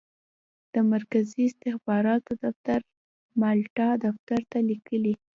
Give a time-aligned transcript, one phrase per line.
[0.73, 2.79] د مرکزي استخباراتو دفتر
[3.39, 5.13] مالټا دفتر ته لیکي.